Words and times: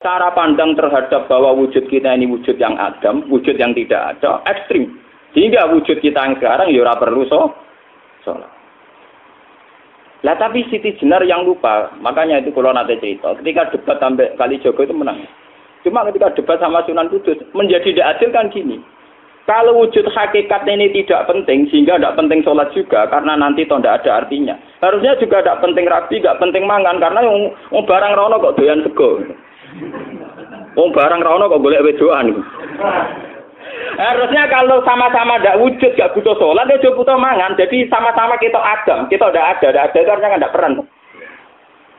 cara 0.00 0.32
pandang 0.32 0.72
terhadap 0.72 1.28
bahwa 1.28 1.52
wujud 1.60 1.84
kita 1.92 2.16
ini 2.16 2.24
wujud 2.24 2.56
yang 2.56 2.72
adam, 2.80 3.20
wujud 3.28 3.52
yang 3.60 3.76
tidak 3.76 4.16
ada, 4.16 4.40
ekstrim. 4.48 4.96
Sehingga 5.36 5.68
wujud 5.68 6.00
kita 6.00 6.16
yang 6.16 6.40
sekarang 6.40 6.72
ya 6.72 6.96
perlu 6.96 7.28
so, 7.28 7.52
sholat. 8.24 8.48
Lah 10.24 10.36
tapi 10.40 10.64
Siti 10.72 10.96
Jenar 10.96 11.20
yang 11.28 11.44
lupa, 11.44 11.92
makanya 12.00 12.40
itu 12.40 12.48
kalau 12.52 12.72
nanti 12.72 12.96
cerita, 12.96 13.36
ketika 13.40 13.72
debat 13.76 14.00
sampai 14.00 14.32
kali 14.40 14.56
Jogo 14.64 14.88
itu 14.88 14.96
menang. 14.96 15.20
Cuma 15.84 16.04
ketika 16.08 16.32
debat 16.32 16.60
sama 16.60 16.80
Sunan 16.88 17.12
Kudus, 17.12 17.40
menjadi 17.52 17.92
tidak 17.92 18.08
adil 18.16 18.28
kan 18.32 18.48
gini. 18.52 18.80
Kalau 19.48 19.84
wujud 19.84 20.08
hakikat 20.08 20.64
ini 20.64 20.92
tidak 20.96 21.28
penting, 21.28 21.68
sehingga 21.68 22.00
tidak 22.00 22.16
penting 22.16 22.40
sholat 22.44 22.68
juga, 22.72 23.04
karena 23.08 23.36
nanti 23.36 23.68
toh 23.68 23.80
tidak 23.80 24.04
ada 24.04 24.24
artinya. 24.24 24.56
Harusnya 24.80 25.16
juga 25.20 25.44
tidak 25.44 25.60
penting 25.60 25.84
rapi, 25.88 26.20
tidak 26.20 26.40
penting 26.40 26.64
mangan, 26.64 27.00
karena 27.00 27.20
yang, 27.24 27.52
barang 27.72 28.16
rono 28.16 28.40
kok 28.40 28.56
doyan 28.60 28.84
sego. 28.84 29.24
Wong 30.74 30.90
barang 30.94 31.22
rono 31.22 31.50
kok 31.50 31.62
golek 31.62 31.84
wedoan. 31.84 32.34
Harusnya 34.00 34.48
kalau 34.48 34.80
sama-sama 34.86 35.36
tidak 35.38 35.60
wujud, 35.60 35.92
gak 35.98 36.14
butuh 36.16 36.32
sholat, 36.38 36.64
ya 36.70 36.80
juga 36.80 37.04
butuh 37.04 37.18
mangan. 37.20 37.58
Jadi 37.58 37.90
sama-sama 37.90 38.38
kita 38.40 38.56
adam, 38.56 39.10
kita 39.10 39.28
udah 39.28 39.44
ada, 39.56 39.66
udah 39.68 39.82
ada 39.84 39.98
artinya 40.00 40.38
nggak 40.40 40.54
peran. 40.54 40.72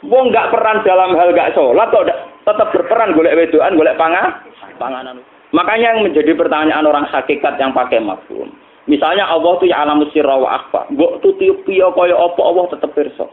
Wong 0.07 0.33
nggak 0.33 0.49
peran 0.49 0.81
dalam 0.81 1.13
hal 1.13 1.29
gak 1.35 1.53
sholat, 1.53 1.87
kok 1.93 2.07
tetap 2.47 2.67
berperan 2.73 3.13
golek 3.13 3.37
wedoan, 3.37 3.77
golek 3.77 3.99
pangan, 3.99 4.41
panganan. 4.81 5.21
Makanya 5.51 5.99
yang 5.99 6.07
menjadi 6.07 6.31
pertanyaan 6.33 6.87
orang 6.87 7.05
hakikat 7.11 7.59
yang 7.59 7.75
pakai 7.75 7.99
mafhum. 7.99 8.49
Misalnya 8.89 9.29
Allah 9.29 9.59
tuh 9.61 9.67
ya 9.69 9.83
alam 9.83 10.01
sirra 10.09 10.39
wa 10.39 10.57
akhfa. 10.57 10.89
Mbok 10.89 11.21
tuti 11.21 11.51
piye 11.67 11.85
kaya 11.93 12.15
apa 12.17 12.41
Allah 12.41 12.65
tetep 12.71 12.89
pirsa. 12.97 13.27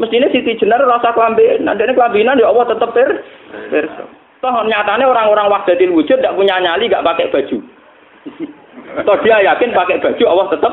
Mestinya 0.00 0.28
Siti 0.32 0.56
Jenar 0.56 0.80
rasa 0.80 1.12
kelambinan, 1.12 1.76
dan 1.76 1.92
kelambinan 1.92 2.40
ya 2.40 2.48
Allah 2.48 2.64
tetap 2.72 2.96
per, 2.96 3.20
perso. 3.68 4.04
Toh 4.42 4.66
nyatanya 4.66 5.06
orang-orang 5.06 5.52
wahdatil 5.52 5.94
wujud 5.94 6.18
tidak 6.18 6.34
punya 6.34 6.58
nyali, 6.58 6.90
nggak 6.90 7.06
pakai 7.06 7.30
baju. 7.30 7.58
Toh 9.06 9.16
dia 9.22 9.36
yakin 9.38 9.70
pakai 9.70 10.02
baju 10.02 10.24
Allah 10.26 10.46
tetap 10.50 10.72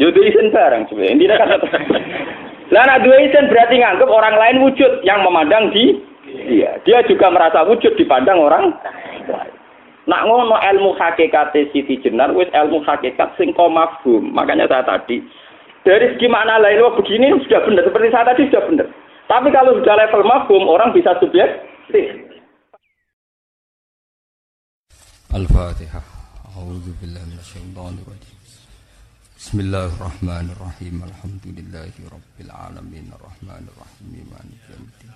Jadi 0.00 0.20
isin 0.24 0.50
barang 0.50 0.88
sebenarnya. 0.88 1.12
Intinya 1.14 1.36
kan 1.38 1.48
Lah 2.72 2.82
nak 2.88 3.04
dua 3.04 3.16
isin 3.20 3.52
berarti 3.52 3.76
nganggap 3.78 4.08
orang 4.08 4.36
lain 4.40 4.56
wujud 4.64 5.04
yang 5.04 5.20
memandang 5.20 5.68
di 5.70 6.00
dia. 6.48 6.80
Dia 6.88 7.04
juga 7.04 7.28
merasa 7.28 7.62
wujud 7.68 7.94
dipandang 8.00 8.40
orang 8.40 8.72
Nak 10.02 10.26
ngono 10.26 10.58
ilmu 10.58 10.98
hakikat 10.98 11.54
Siti 11.54 11.94
Jenar 12.02 12.34
wis 12.34 12.50
ilmu 12.50 12.82
hakikat 12.82 13.38
sing 13.38 13.54
mafhum. 13.54 14.34
Makanya 14.34 14.66
saya 14.66 14.82
tadi 14.82 15.22
dari 15.82 16.14
segi 16.14 16.26
makna 16.30 16.62
lain, 16.62 16.82
wah 16.82 16.94
begini 16.94 17.34
sudah 17.42 17.60
benar. 17.66 17.82
Seperti 17.86 18.08
saya 18.14 18.24
tadi 18.30 18.42
sudah 18.50 18.62
benar. 18.70 18.86
Tapi 19.26 19.48
kalau 19.50 19.72
sudah 19.78 19.94
level 19.98 20.22
mafhum, 20.26 20.64
orang 20.70 20.94
bisa 20.94 21.14
subjektif. 21.18 22.06
Al-Fatihah. 25.32 26.04
A'udzu 26.52 26.92
billahi 27.00 27.24
minasyaitonir 27.32 28.04
rajim. 28.04 28.36
Bismillahirrahmanirrahim. 29.42 31.02
Alhamdulillahi 31.02 32.00
rabbil 32.06 32.52
alamin 32.52 33.10
arrahmanir 33.16 33.74
rahim 33.74 34.22
maliki 34.30 34.70
yaumiddin. 34.70 35.10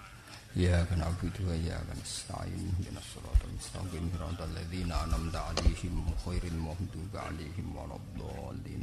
Iyyaka 0.56 0.96
na'budu 0.96 1.46
wa 1.46 1.54
iyyaka 1.54 1.92
nasta'in. 1.94 2.58
Ihdinas 2.58 3.06
siratal 3.12 3.52
mustaqim. 3.54 4.02
Siratal 4.08 4.50
ladzina 4.56 4.96
an'amta 5.04 5.38
'alaihim 5.46 5.94
ghairil 6.24 6.58
maghdubi 6.58 7.14
'alaihim 7.14 7.66
waladdallin. 7.76 8.82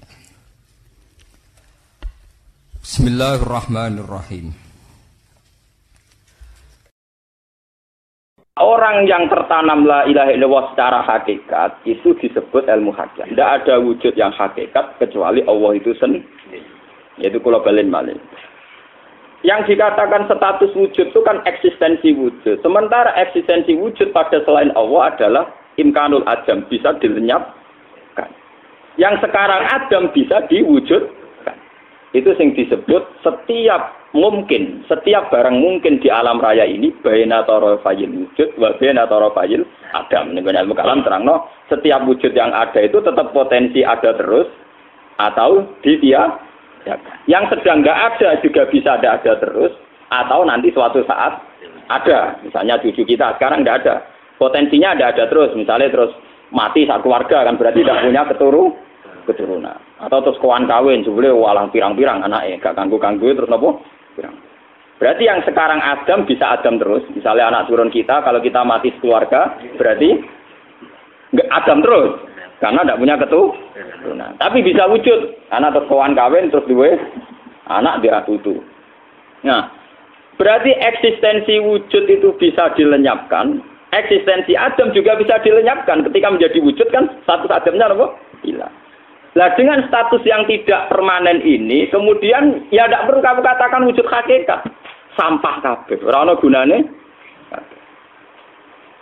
Bismillahirrahmanirrahim. 2.93 4.53
Orang 8.61 9.09
yang 9.09 9.25
tertanam 9.33 9.89
la 9.89 10.05
ilaha 10.05 10.29
illallah 10.29 10.69
secara 10.69 11.01
hakikat 11.01 11.81
itu 11.89 12.13
disebut 12.21 12.69
ilmu 12.69 12.93
hakikat. 12.93 13.33
Tidak 13.33 13.49
ada 13.49 13.81
wujud 13.81 14.13
yang 14.13 14.29
hakikat 14.37 15.01
kecuali 15.01 15.41
Allah 15.49 15.73
itu 15.73 15.89
sendiri. 15.97 16.61
Yaitu 17.17 17.41
kalau 17.41 17.65
balen 17.65 17.89
malin. 17.89 18.21
Yang 19.41 19.73
dikatakan 19.73 20.29
status 20.29 20.69
wujud 20.77 21.09
itu 21.09 21.21
kan 21.25 21.41
eksistensi 21.49 22.13
wujud. 22.13 22.61
Sementara 22.61 23.09
eksistensi 23.17 23.73
wujud 23.73 24.13
pada 24.13 24.37
selain 24.45 24.69
Allah 24.77 25.09
adalah 25.09 25.49
imkanul 25.81 26.29
adam 26.29 26.61
bisa 26.69 26.93
dilenyapkan. 27.01 28.29
Yang 29.01 29.25
sekarang 29.25 29.65
adam 29.81 30.13
bisa 30.13 30.45
diwujud 30.45 31.22
itu 32.13 32.29
sing 32.37 32.53
disebut 32.53 33.25
setiap 33.25 34.13
mungkin, 34.13 34.85
setiap 34.85 35.33
barang 35.33 35.57
mungkin 35.57 35.97
di 35.97 36.13
alam 36.13 36.37
raya 36.37 36.61
ini 36.61 36.93
baina 37.01 37.41
fayil 37.81 38.05
wujud 38.05 38.53
wa 38.61 38.69
baina 38.77 39.09
fayil 39.09 39.65
adam. 39.97 40.37
Ini 40.37 40.45
ilmu 40.45 40.77
kalam 40.77 41.01
terang 41.01 41.25
no, 41.25 41.49
setiap 41.73 42.05
wujud 42.05 42.29
yang 42.37 42.53
ada 42.53 42.85
itu 42.85 43.01
tetap 43.01 43.33
potensi 43.33 43.81
ada 43.81 44.13
terus 44.13 44.45
atau 45.17 45.65
di 45.81 45.97
dia 45.97 46.29
Yang 47.25 47.57
sedang 47.57 47.79
nggak 47.79 47.99
ada 48.13 48.29
juga 48.43 48.67
bisa 48.67 48.99
ada 48.99 49.17
ada 49.17 49.39
terus 49.39 49.71
atau 50.11 50.45
nanti 50.45 50.69
suatu 50.69 51.01
saat 51.07 51.41
ada. 51.89 52.37
Misalnya 52.45 52.77
cucu 52.77 53.07
kita 53.07 53.39
sekarang 53.39 53.65
nggak 53.65 53.87
ada. 53.87 54.05
Potensinya 54.35 54.91
ada 54.91 55.15
ada 55.15 55.25
terus. 55.31 55.55
Misalnya 55.55 55.89
terus 55.89 56.11
mati 56.51 56.83
saat 56.83 56.99
keluarga 57.01 57.47
kan 57.47 57.55
berarti 57.55 57.87
tidak 57.87 58.03
punya 58.03 58.21
keturunan 58.27 58.92
keturunan. 59.25 59.79
Atau 59.99 60.23
terus 60.23 60.39
kawan 60.39 60.67
kawin, 60.67 61.03
sebelum 61.03 61.39
walang 61.39 61.71
pirang-pirang 61.71 62.23
anaknya, 62.23 62.59
gak 62.59 62.75
ganggu-ganggu 62.77 63.33
terus 63.35 63.49
nopo 63.51 63.83
pirang. 64.15 64.35
Berarti 65.03 65.27
yang 65.27 65.43
sekarang 65.43 65.83
Adam 65.83 66.23
bisa 66.23 66.55
Adam 66.55 66.79
terus. 66.79 67.03
Misalnya 67.11 67.51
anak 67.51 67.67
turun 67.67 67.91
kita, 67.91 68.23
kalau 68.23 68.39
kita 68.39 68.63
mati 68.63 68.93
keluarga, 69.03 69.57
berarti 69.75 70.15
nggak 71.35 71.49
Adam 71.51 71.83
terus. 71.83 72.11
Karena 72.63 72.87
tidak 72.87 72.99
punya 73.03 73.15
keturunan. 73.19 74.31
Tapi 74.39 74.63
bisa 74.63 74.87
wujud. 74.87 75.35
Anak 75.51 75.75
terus 75.75 75.89
kawan 75.91 76.15
kawin, 76.15 76.47
terus 76.47 76.63
dua 76.71 76.95
anak 77.67 77.99
dia 77.99 78.23
tutu. 78.23 78.63
Nah, 79.43 79.67
berarti 80.39 80.71
eksistensi 80.71 81.59
wujud 81.59 82.07
itu 82.07 82.31
bisa 82.39 82.71
dilenyapkan. 82.79 83.59
Eksistensi 83.91 84.55
Adam 84.55 84.95
juga 84.95 85.19
bisa 85.19 85.37
dilenyapkan. 85.43 86.07
Ketika 86.07 86.31
menjadi 86.31 86.57
wujud 86.63 86.87
kan 86.89 87.11
status 87.27 87.51
Adamnya 87.51 87.91
apa? 87.91 88.07
Hilang. 88.41 88.73
Nah 89.33 89.49
dengan 89.57 89.81
status 89.89 90.21
yang 90.29 90.45
tidak 90.45 90.93
permanen 90.93 91.41
ini, 91.41 91.89
kemudian 91.89 92.69
ya 92.69 92.85
tidak 92.85 93.09
perlu 93.09 93.21
kamu 93.21 93.41
katakan 93.41 93.81
wujud 93.89 94.05
hakikat. 94.05 94.61
Sampah 95.17 95.61
kabeh. 95.61 96.01
Ora 96.05 96.33
gunane. 96.37 96.85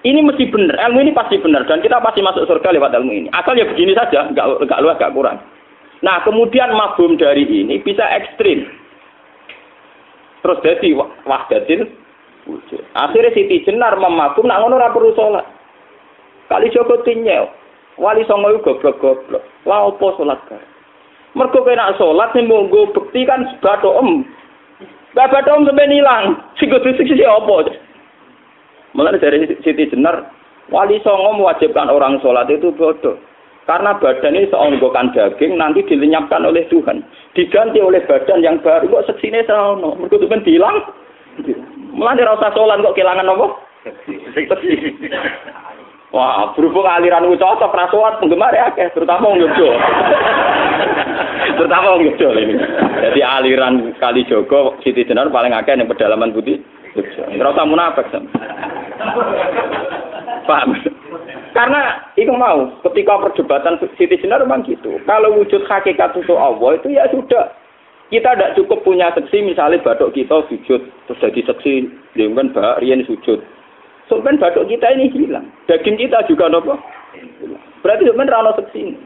Ini 0.02 0.18
mesti 0.26 0.50
benar, 0.50 0.82
ilmu 0.90 0.98
ini 1.06 1.14
pasti 1.14 1.38
benar 1.38 1.62
dan 1.70 1.78
kita 1.78 2.02
pasti 2.02 2.26
masuk 2.26 2.50
surga 2.50 2.74
lewat 2.74 2.90
ilmu 2.98 3.14
ini. 3.14 3.28
Asal 3.38 3.54
ya 3.54 3.70
begini 3.70 3.94
saja, 3.94 4.34
nggak 4.34 4.66
nggak 4.66 4.82
luas, 4.82 4.98
nggak 4.98 5.14
kurang. 5.14 5.38
Nah 6.02 6.26
kemudian 6.26 6.74
mabum 6.74 7.22
dari 7.22 7.46
ini 7.46 7.78
bisa 7.78 8.02
ekstrim. 8.10 8.66
Terus 10.42 10.58
jadi 10.66 10.98
wahdatil 10.98 11.86
wujud. 12.50 12.82
Akhirnya 12.98 13.30
Siti 13.38 13.62
Jenar 13.62 13.94
memabum, 14.02 14.50
nak 14.50 14.66
ngono 14.66 14.82
ora 14.82 14.90
perlu 14.90 15.14
sholat. 15.14 15.46
Kali 16.50 16.74
Joko 16.74 17.06
tinyel, 17.06 17.46
Wali 18.02 18.26
songo 18.26 18.50
iku 18.50 18.82
goblok-goblok. 18.82 19.46
Lah 19.70 19.94
opo 19.94 20.18
salat 20.18 20.42
kae? 20.50 20.58
Mergo 21.38 21.62
kena 21.62 21.94
salat 22.02 22.34
sing 22.34 22.50
monggo 22.50 22.90
bekti 22.90 23.30
kan 23.30 23.46
em. 23.46 24.26
Lah 25.14 25.30
bathok 25.30 25.62
em 25.62 25.66
sampe 25.70 25.86
ilang. 25.86 26.42
Sing 26.58 26.74
kudu 26.74 26.98
sisi 26.98 27.22
opo? 27.22 27.62
Mulane 28.98 29.22
dari 29.22 29.48
Siti 29.64 29.88
Jenar, 29.88 30.28
Wali 30.68 31.00
Songo 31.00 31.40
mewajibkan 31.40 31.88
orang 31.88 32.20
sholat 32.20 32.52
itu 32.52 32.76
bodoh. 32.76 33.16
Karena 33.70 33.96
badan 33.96 34.36
ini 34.36 34.50
seonggokan 34.52 35.16
daging 35.16 35.56
nanti 35.56 35.86
dilenyapkan 35.86 36.44
oleh 36.44 36.66
Tuhan. 36.68 37.06
Diganti 37.38 37.80
oleh 37.80 38.04
badan 38.04 38.44
yang 38.44 38.60
baru. 38.60 38.90
Kok 38.90 39.06
seksine? 39.14 39.48
Mereka 39.48 40.18
itu 40.18 40.28
kan 40.28 40.44
hilang. 40.44 40.78
Mulai 41.96 42.26
rasa 42.26 42.52
sholat 42.52 42.84
kok 42.84 42.96
kehilangan 42.98 43.32
apa? 43.32 43.48
Wah, 46.12 46.52
berhubung 46.60 46.84
aliran 46.84 47.24
itu 47.24 47.40
cocok, 47.40 47.72
rasuat 47.72 48.20
penggemar 48.20 48.52
ya, 48.52 48.68
terutama 48.92 49.32
wong 49.32 49.40
Yogyo. 49.40 49.72
terutama 51.58 51.96
wong 51.96 52.04
Yogyo 52.04 52.36
ini. 52.36 52.60
Jadi 53.00 53.20
aliran 53.24 53.96
Kali 53.96 54.28
Jogo, 54.28 54.76
Siti 54.84 55.08
Jenar 55.08 55.32
paling 55.32 55.56
akeh 55.56 55.72
yang 55.72 55.88
pedalaman 55.88 56.36
putih. 56.36 56.60
Nggak 57.00 57.56
usah 57.56 57.64
munafik. 57.64 58.12
Paham? 60.44 60.76
Karena 61.56 62.04
itu 62.20 62.36
mau, 62.36 62.68
ketika 62.92 63.16
perdebatan 63.32 63.80
Siti 63.96 64.20
Jenar 64.20 64.44
memang 64.44 64.68
gitu. 64.68 65.00
Kalau 65.08 65.40
wujud 65.40 65.64
hakikat 65.64 66.12
itu 66.12 66.36
Allah, 66.36 66.76
itu 66.76 66.92
ya 66.92 67.08
sudah. 67.08 67.56
Kita 68.12 68.36
tidak 68.36 68.60
cukup 68.60 68.84
punya 68.84 69.08
seksi, 69.16 69.40
misalnya 69.40 69.80
badok 69.80 70.12
kita 70.12 70.44
sujud, 70.52 70.84
terus 71.08 71.22
jadi 71.24 71.48
seksi, 71.48 71.88
dengan 72.12 72.52
Mbak 72.52 72.84
Rian 72.84 73.08
sujud 73.08 73.40
Sebenarnya 74.12 74.44
batuk 74.44 74.68
kita 74.68 74.92
ini 74.92 75.08
hilang. 75.16 75.48
Daging 75.72 75.96
kita 75.96 76.28
juga 76.28 76.52
nopo. 76.52 76.76
Berarti 77.80 78.04
sebenarnya 78.04 78.36
rano 78.44 78.52
seksi. 78.60 79.00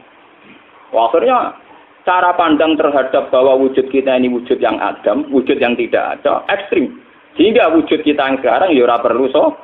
Wah, 0.90 1.06
akhirnya 1.06 1.54
cara 2.02 2.34
pandang 2.34 2.74
terhadap 2.74 3.30
bahwa 3.30 3.54
wujud 3.54 3.86
kita 3.94 4.18
ini 4.18 4.26
wujud 4.26 4.58
yang 4.58 4.82
adam, 4.82 5.30
wujud 5.30 5.62
yang 5.62 5.78
tidak 5.78 6.18
ada, 6.18 6.42
ekstrim. 6.50 6.98
Sehingga 7.38 7.70
wujud 7.70 8.02
kita 8.02 8.18
yang 8.18 8.42
sekarang 8.42 8.74
ya 8.74 8.98
perlu 8.98 9.30
so, 9.30 9.54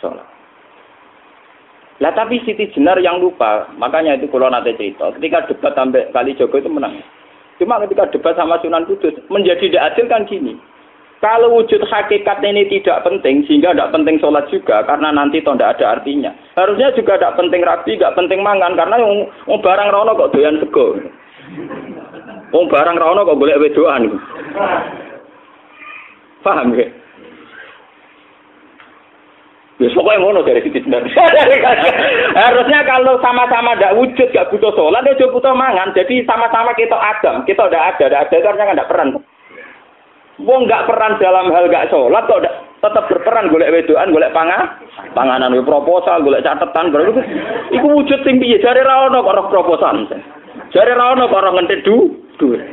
sholat. 0.00 0.24
Lah 2.00 2.16
tapi 2.16 2.40
Siti 2.48 2.72
Jenar 2.72 2.96
yang 3.04 3.20
lupa, 3.20 3.68
makanya 3.76 4.16
itu 4.16 4.32
kalau 4.32 4.48
nanti 4.48 4.72
cerita, 4.80 5.12
ketika 5.20 5.52
debat 5.52 5.76
sampai 5.76 6.08
kali 6.16 6.32
Jogo 6.32 6.56
itu 6.56 6.72
menang. 6.72 6.96
Cuma 7.60 7.76
ketika 7.84 8.08
debat 8.08 8.32
sama 8.40 8.56
Sunan 8.64 8.88
Kudus, 8.88 9.12
menjadi 9.28 9.68
tidak 9.68 9.84
adil 9.92 10.08
kan 10.08 10.24
gini. 10.24 10.56
Kalau 11.20 11.52
wujud 11.52 11.84
hakikat 11.84 12.40
ini 12.40 12.64
tidak 12.72 13.04
penting, 13.04 13.44
sehingga 13.44 13.76
tidak 13.76 13.92
penting 13.92 14.16
sholat 14.24 14.48
juga, 14.48 14.80
karena 14.88 15.12
nanti 15.12 15.44
toh 15.44 15.52
tidak 15.52 15.76
ada 15.76 16.00
artinya. 16.00 16.32
Harusnya 16.56 16.96
juga 16.96 17.20
tidak 17.20 17.36
penting 17.36 17.60
rapi, 17.60 18.00
tidak 18.00 18.16
penting 18.16 18.40
mangan, 18.40 18.72
karena 18.72 18.96
yang, 18.96 19.28
yang 19.44 19.60
barang 19.60 19.92
rono 19.92 20.16
kok 20.16 20.32
doyan 20.32 20.56
sego. 20.64 20.96
Wong 22.56 22.66
barang 22.72 22.96
rono 22.96 23.28
kok 23.28 23.36
golek 23.36 23.60
wedoan. 23.60 24.16
Paham 26.40 26.72
ya? 26.72 26.88
Ya 29.80 29.88
pokoknya 29.96 30.20
ngono 30.20 30.40
dari 30.44 30.60
benar. 30.72 31.04
Harusnya 32.48 32.80
kalau 32.84 33.16
sama-sama 33.20 33.76
tidak 33.76 33.96
wujud, 33.96 34.28
gak 34.28 34.48
butuh 34.52 34.72
sholat, 34.76 35.04
ya 35.04 35.28
butuh 35.28 35.52
mangan. 35.56 35.92
Jadi 35.92 36.24
sama-sama 36.24 36.76
kita 36.76 36.96
adam, 36.96 37.44
kita 37.44 37.64
udah 37.64 37.92
ada, 37.92 38.04
ada 38.08 38.18
ada 38.24 38.36
karena 38.40 38.76
nggak 38.76 38.88
peran. 38.88 39.20
Wong 40.40 40.64
nggak 40.64 40.88
peran 40.88 41.20
dalam 41.20 41.52
hal 41.52 41.68
gak 41.68 41.92
sholat 41.92 42.24
kok 42.24 42.40
tetap 42.80 43.04
berperan 43.12 43.52
golek 43.52 43.72
wedoan, 43.76 44.08
golek 44.08 44.32
pangan, 44.32 44.80
panganan 45.12 45.52
proposal, 45.68 46.24
golek 46.24 46.40
catatan, 46.40 46.88
berarti 46.88 47.20
itu 47.76 47.86
wujud 47.86 48.24
sing 48.24 48.40
piye? 48.40 48.56
Jare 48.56 48.80
ra 48.80 49.12
ono 49.12 49.20
kok 49.20 49.52
proposal. 49.52 50.08
Jare 50.72 50.92
ra 50.96 51.12
ono 51.12 51.28
kok 51.28 51.44
ngentit 51.44 51.84
du, 51.84 52.24
duit. 52.40 52.64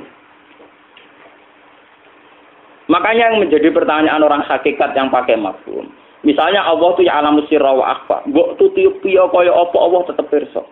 Makanya 2.87 3.35
yang 3.35 3.43
menjadi 3.43 3.67
pertanyaan 3.75 4.23
orang 4.23 4.47
hakikat 4.47 4.95
yang 4.95 5.11
pakai 5.11 5.35
mafhum. 5.35 5.91
Misalnya 6.23 6.63
Allah 6.63 6.95
tuh 6.95 7.03
ya 7.03 7.19
alam 7.19 7.43
sirra 7.51 7.75
wa 7.75 7.99
akhfa. 7.99 8.23
Mbok 8.31 8.55
tuti 8.55 8.87
piye 9.03 9.19
kaya 9.27 9.51
apa 9.51 9.75
Allah 9.75 10.01
tetep 10.07 10.25
pirsa. 10.31 10.63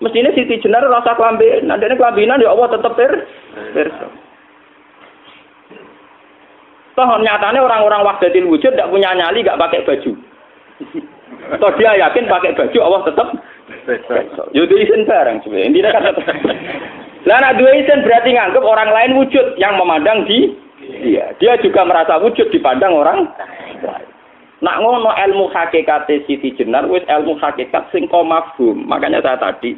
Mestinya 0.00 0.34
Siti 0.34 0.58
Jenar 0.58 0.82
rasa 0.90 1.14
kelambinan, 1.14 1.78
ini 1.78 1.94
kelambinan 1.94 2.42
ya 2.42 2.50
Allah 2.50 2.68
tetep 2.72 2.92
pirsa. 2.96 4.08
Toh 6.94 7.08
nyatanya 7.18 7.58
orang-orang 7.58 8.06
wahdatil 8.06 8.46
wujud 8.46 8.70
tidak 8.70 8.90
punya 8.90 9.10
nyali, 9.18 9.42
gak 9.42 9.58
pakai 9.58 9.82
baju. 9.82 10.12
Toh 11.58 11.72
dia 11.74 11.92
yakin 11.98 12.30
pakai 12.30 12.54
baju 12.54 12.78
Allah 12.82 13.02
tetap 13.10 13.28
Yaitu 14.52 14.74
isin 14.80 15.08
barang 15.08 15.40
sebenarnya. 15.44 15.68
Ini 15.72 15.78
kan 15.88 16.04
Lah 17.24 17.36
nak 17.40 17.56
dua 17.56 17.72
isin 17.80 18.04
berarti 18.04 18.36
nganggap 18.36 18.64
orang 18.64 18.90
lain 18.92 19.12
wujud 19.16 19.56
yang 19.56 19.80
memandang 19.80 20.28
di 20.28 20.52
dia. 21.00 21.32
Dia 21.40 21.56
juga 21.60 21.84
merasa 21.88 22.20
wujud 22.20 22.52
dipandang 22.52 22.92
orang 22.92 23.28
lain. 23.80 24.08
Nak 24.60 24.80
ngono 24.80 25.12
ilmu 25.12 25.52
hakikat 25.52 26.08
Siti 26.08 26.52
Jenar 26.56 26.88
wis 26.88 27.04
ilmu 27.08 27.36
hakikat 27.40 27.88
sing 27.92 28.08
mafhum. 28.08 28.84
Makanya 28.88 29.20
saya 29.20 29.36
tadi 29.40 29.76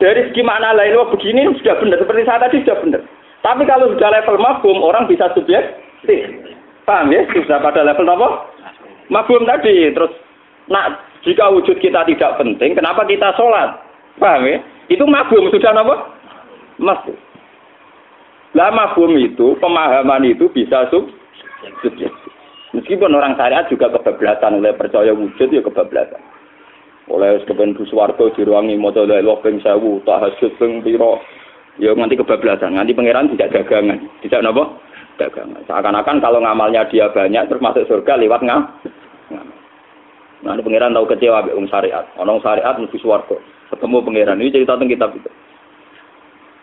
dari 0.00 0.28
segi 0.28 0.40
makna 0.44 0.76
lain 0.76 0.96
wah 0.96 1.08
begini 1.12 1.48
sudah 1.60 1.76
benar 1.80 2.00
seperti 2.00 2.22
saya 2.28 2.40
tadi 2.48 2.64
sudah 2.64 2.76
benar. 2.80 3.02
Tapi 3.44 3.62
kalau 3.68 3.92
sudah 3.92 4.08
level 4.12 4.40
mafhum 4.40 4.80
orang 4.80 5.08
bisa 5.08 5.28
subjektif. 5.36 5.83
Paham 6.84 7.12
ya? 7.12 7.24
Sudah 7.32 7.60
pada 7.64 7.80
level 7.80 8.08
apa? 8.08 8.28
Mafhum 9.08 9.48
tadi. 9.48 9.88
Terus 9.92 10.12
nak 10.68 11.00
jika 11.24 11.48
wujud 11.48 11.80
kita 11.80 12.04
tidak 12.04 12.36
penting, 12.36 12.76
kenapa 12.76 13.08
kita 13.08 13.32
sholat? 13.36 13.80
Paham 14.20 14.44
ya? 14.44 14.60
Itu 14.92 15.08
mafhum 15.08 15.48
sudah 15.48 15.72
apa? 15.72 15.94
Mafhum. 16.76 17.16
Lah 18.54 18.70
mafhum 18.70 19.18
itu, 19.18 19.58
pemahaman 19.58 20.28
itu 20.28 20.46
bisa 20.52 20.86
sub. 20.92 21.10
Meskipun 22.74 23.14
orang 23.14 23.38
syariat 23.38 23.64
juga 23.70 23.90
kebablasan 23.90 24.62
oleh 24.62 24.74
percaya 24.74 25.10
wujud 25.14 25.48
ya 25.48 25.62
kebablasan. 25.62 26.22
Oleh 27.08 27.40
kepen 27.44 27.76
buswarto 27.76 28.32
diruangi 28.32 28.76
moto 28.76 29.04
la 29.04 29.20
ilaha 29.20 29.42
ping 29.44 29.60
1000, 29.60 30.06
tahajud 30.06 30.52
ping. 30.60 30.82
Ya 31.82 31.90
nanti 31.96 32.14
kebablasan, 32.14 32.78
nanti 32.78 32.94
pangeran 32.94 33.32
tidak 33.34 33.50
dagangan. 33.58 33.98
Tidak 34.22 34.42
napa? 34.42 34.70
Dagangan. 35.14 35.62
Seakan-akan 35.70 36.18
kalau 36.18 36.42
ngamalnya 36.42 36.90
dia 36.90 37.06
banyak 37.10 37.46
terus 37.46 37.62
masuk 37.62 37.86
surga 37.86 38.18
lewat 38.18 38.42
ngam. 38.42 38.66
Nah, 40.44 40.60
pangeran 40.60 40.92
tahu 40.92 41.08
kecewa 41.08 41.40
mbek 41.40 41.56
wong 41.56 41.66
syariat. 41.72 42.04
Ana 42.20 42.36
syariat 42.42 42.76
mlebu 42.76 42.98
swarga. 43.00 43.36
Ketemu 43.72 43.96
pangeran 44.04 44.40
ini 44.42 44.52
cerita 44.52 44.76
tentang 44.76 44.92
kitab 44.92 45.10
itu. 45.16 45.30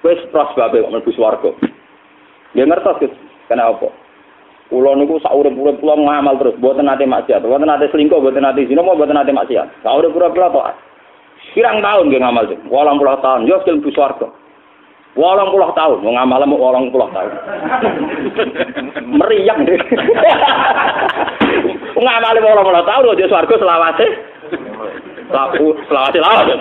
Wes 0.06 0.22
pros 0.30 0.54
babe 0.54 0.84
mlebu 0.84 1.12
swarga. 1.16 1.50
Dia 2.52 2.68
ngertos, 2.68 3.00
kenapa? 3.48 3.88
Kulo 4.72 4.96
niku 4.96 5.20
sak 5.20 5.36
urip-urip 5.36 5.84
kula 5.84 6.00
ngamal 6.00 6.40
terus, 6.40 6.56
mboten 6.56 6.88
nate 6.88 7.04
maksiat, 7.04 7.44
mboten 7.44 7.68
nate 7.68 7.92
selingkuh, 7.92 8.24
mboten 8.24 8.40
nate 8.40 8.64
zina, 8.64 8.80
mboten 8.80 9.20
nate 9.20 9.36
maksiat. 9.36 9.84
Sak 9.84 9.96
urip-urip 10.00 10.32
kula 10.32 10.48
taat. 10.48 10.76
Pirang 11.52 11.84
tahun 11.84 12.08
nggih 12.08 12.22
ngamal 12.24 12.48
sing 12.48 12.60
80 12.72 13.20
tahun, 13.20 13.42
yo 13.52 13.60
sil 13.68 13.84
swarga. 13.92 14.32
80 15.12 15.76
tahun, 15.76 15.98
mau 16.08 16.16
ngamal 16.16 16.48
mau 16.48 16.72
80 16.72 16.96
tahun. 17.12 17.32
Meriang 19.12 19.60
deh. 19.68 19.80
ngamal 22.00 22.36
80 22.40 22.88
tahun 22.88 23.18
dia 23.20 23.28
swarga 23.28 23.56
selawase. 23.60 24.08
Laku, 25.32 25.76
selawase 25.88 26.20
lawas 26.20 26.48
ya, 26.48 26.56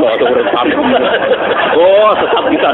Oh, 1.79 2.11
sesat 2.19 2.44
bisa. 2.50 2.70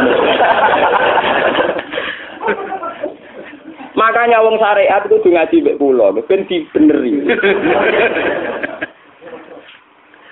Makanya 3.97 4.45
wong 4.45 4.61
syariat 4.61 5.01
itu 5.09 5.25
ngaji 5.25 5.57
mbek 5.65 5.79
kula, 5.81 6.13
ben 6.13 6.45
dibeneri. 6.45 7.17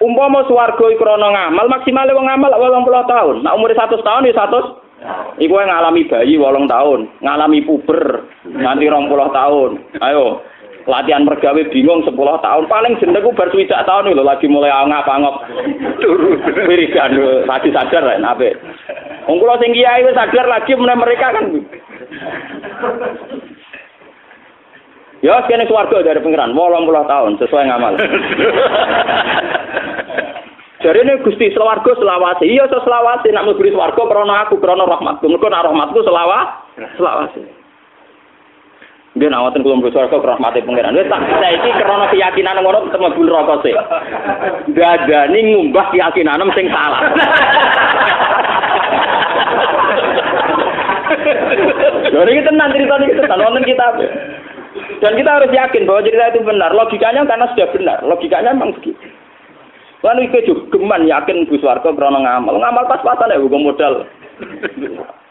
Umpama 0.05 0.45
swarga 0.45 0.85
iku 0.93 1.01
krana 1.01 1.29
ngamal, 1.33 1.69
maksimal 1.69 2.09
wong 2.13 2.29
ngamal 2.29 2.53
80 2.53 3.13
tahun. 3.13 3.37
Nek 3.41 3.57
umur 3.57 3.73
100 3.73 4.05
tahun 4.05 4.29
ya 4.29 4.37
100. 4.37 4.84
Iku 5.35 5.55
yang 5.59 5.67
ngalami 5.67 6.07
bayi 6.07 6.39
8 6.39 6.71
tahun, 6.71 7.01
ngalami 7.19 7.59
puber 7.67 8.23
nganti 8.47 8.87
20 8.87 9.11
tahun. 9.35 9.71
Ayo, 9.99 10.47
latihan 10.87 11.27
mergawe 11.27 11.63
bingung 11.75 12.07
10 12.07 12.15
tahun. 12.15 12.65
Paling 12.71 12.95
jenengku 13.03 13.35
bar 13.35 13.51
swidak 13.51 13.83
tahun 13.83 14.15
lho 14.15 14.23
lagi 14.23 14.47
mulai 14.47 14.71
angap-angop 14.71 15.43
turu 15.99 16.39
wiridan 16.71 17.19
lagi 17.51 17.75
sadar 17.75 18.07
lah 18.07 18.17
nabe. 18.23 18.55
Wong 19.27 19.43
kula 19.43 19.59
sing 19.59 19.75
kiai 19.75 20.07
sadar 20.15 20.47
lagi 20.47 20.73
meneh 20.79 20.97
mereka 21.03 21.35
kan. 21.35 21.47
Ya, 25.25 25.41
kene 25.49 25.65
swarga 25.65 26.05
dari 26.05 26.21
pangeran, 26.21 26.53
80 26.53 27.09
tahun 27.09 27.33
sesuai 27.41 27.65
ngamal. 27.65 27.97
Jadi 31.05 31.21
ini 31.21 31.21
Gusti 31.21 31.53
swarga 31.53 31.93
selawasi. 32.01 32.49
Iya, 32.49 32.65
so 32.73 32.81
selawasi. 32.81 33.29
Nak 33.29 33.45
mlebu 33.45 33.61
swarga 33.77 34.09
krana 34.09 34.49
aku, 34.49 34.57
krana 34.57 34.89
rahmatku. 34.89 35.29
Mergo 35.29 35.53
nak 35.53 35.69
rahmatku 35.69 36.01
selawa, 36.01 36.65
selawasi. 36.97 37.45
Nggih 39.13 39.29
nak 39.29 39.45
wonten 39.45 39.61
kula 39.61 39.85
mlebu 39.85 39.93
swarga 39.93 40.17
rahmate 40.17 40.65
pangeran. 40.65 40.97
Wis 40.97 41.13
tak 41.13 41.21
saiki 41.29 41.77
krana 41.77 42.09
keyakinan 42.09 42.57
ngono 42.65 42.89
ketemu 42.89 43.05
mlebu 43.05 43.21
neraka 43.21 43.55
sih. 43.61 43.77
Dadani 44.73 45.41
ngumbah 45.53 45.93
keyakinan 45.93 46.49
sing 46.57 46.73
salah. 46.73 47.01
Lha 52.17 52.21
iki 52.33 52.49
tenan 52.49 52.73
cerita 52.73 52.97
niki 52.97 53.21
tenan 53.21 53.45
wonten 53.45 53.69
kitab. 53.69 53.93
Dan 55.05 55.21
kita 55.21 55.31
harus 55.37 55.53
yakin 55.53 55.85
bahwa 55.85 56.01
cerita 56.01 56.33
itu 56.33 56.49
benar. 56.49 56.73
Logikanya 56.73 57.29
karena 57.29 57.45
sudah 57.53 57.69
benar. 57.77 57.99
Logikanya 58.09 58.57
memang 58.57 58.73
begitu. 58.81 58.94
Itu 60.05 60.39
juga 60.45 60.77
geman 60.77 61.09
yakin 61.09 61.49
Bu 61.49 61.57
Suwarko 61.57 61.97
krono 61.97 62.21
ngamal. 62.21 62.61
Ngamal 62.61 62.85
pas-pasan 62.85 63.33
ya 63.33 63.41
hukum 63.41 63.65
modal. 63.65 64.05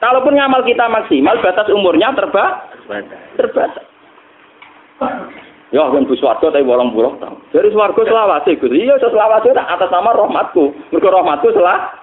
Kalaupun 0.01 0.33
ngamal 0.33 0.65
kita 0.65 0.89
maksimal, 0.89 1.37
batas 1.45 1.69
umurnya 1.69 2.09
terba 2.17 2.65
terbatas. 3.37 3.85
Ya, 5.69 5.85
kan 5.85 6.09
Bu 6.09 6.17
Suwarko 6.17 6.49
tapi 6.49 6.65
bolong 6.65 6.89
bolong 6.89 7.21
tahu. 7.21 7.37
Dari 7.53 7.69
Suwarko 7.69 8.01
selawasi, 8.01 8.57
Gus. 8.57 8.73
Iya, 8.73 8.97
selawasi 8.97 9.53
atas 9.53 9.93
nama 9.93 10.09
rahmatku. 10.09 10.73
Mereka 10.89 11.09
rahmatku 11.09 11.53
selah 11.53 12.02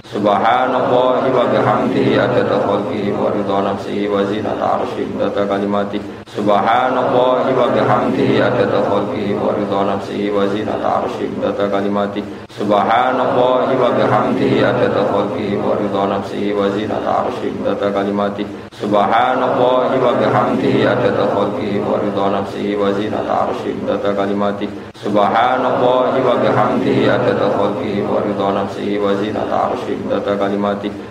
Subhanallah 0.11 1.23
wa 1.23 1.47
bihamdihi 1.47 2.19
adada 2.19 2.59
khalqi 2.67 3.15
wa 3.15 3.31
ridha 3.31 3.63
nafsi 3.63 4.11
wa 4.11 4.19
zinata 4.27 4.83
arshi 4.83 5.07
data 5.15 5.47
kalimati. 5.47 6.03
Subhanallah 6.27 7.47
wa 7.47 7.71
bihamdihi 7.71 8.43
adada 8.43 8.83
khalqi 8.91 9.31
wa 9.39 9.55
ridha 9.55 9.79
nafsi 9.87 10.27
wa 10.27 10.43
zinata 10.51 11.07
arshi 11.07 11.31
data 11.39 11.63
kalimati. 11.71 12.19
Subhanallah 12.51 13.71
wa 13.71 13.87
bihamdihi 13.95 14.59
adada 14.59 14.99
khalqi 15.15 15.55
wa 15.55 15.79
ridha 15.79 16.03
nafsi 16.03 16.51
wa 16.51 16.67
zinata 16.75 17.31
arshi 17.31 17.47
data 17.63 17.87
kalimati 17.95 18.60
Subhanallah 18.71 19.91
wa 19.99 20.13
bihamdihi 20.15 20.87
adada 20.87 21.27
khalqihi 21.35 21.83
wa 21.83 21.99
ridha 21.99 22.25
nafsihi 22.31 22.79
wa 22.79 22.87
zinata 22.95 23.51
arshih 23.51 23.75
data 23.83 24.15
kalimati. 24.15 24.67
Subhanallah 24.95 26.15
wa 26.15 26.35
bihamdihi 26.39 27.11
adada 27.11 27.51
khalqihi 27.51 28.07
wa 28.07 28.23
ridha 28.23 28.47
nafsihi 28.55 28.95
wa 28.95 29.11
zinata 29.19 29.75
arshih 29.75 29.99
data 30.07 30.39
kalimati 30.39 31.10